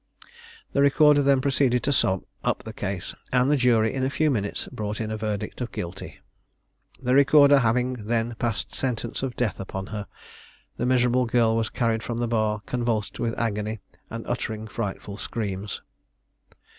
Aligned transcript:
The 0.73 0.81
recorder 0.81 1.21
then 1.21 1.41
proceeded 1.41 1.83
to 1.83 1.93
sum 1.93 2.25
up 2.43 2.63
the 2.63 2.73
case, 2.73 3.13
and 3.31 3.51
the 3.51 3.55
jury 3.55 3.93
in 3.93 4.03
a 4.03 4.09
few 4.09 4.31
minutes 4.31 4.67
brought 4.71 4.99
in 4.99 5.11
a 5.11 5.15
verdict 5.15 5.61
of 5.61 5.71
guilty. 5.71 6.21
The 6.99 7.13
recorder 7.13 7.59
having 7.59 8.07
then 8.07 8.33
passed 8.39 8.73
sentence 8.73 9.21
of 9.21 9.35
death 9.35 9.59
upon 9.59 9.85
her, 9.93 10.07
the 10.77 10.87
miserable 10.87 11.27
girl 11.27 11.55
was 11.55 11.69
carried 11.69 12.01
from 12.01 12.17
the 12.17 12.27
bar 12.27 12.61
convulsed 12.65 13.19
with 13.19 13.37
agony, 13.37 13.79
and 14.09 14.25
uttering 14.25 14.65
frightful 14.67 15.17
screams. 15.17 15.83